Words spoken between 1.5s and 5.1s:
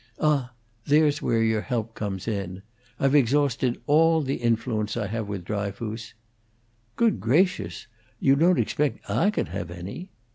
help comes in. I've exhausted all the influence I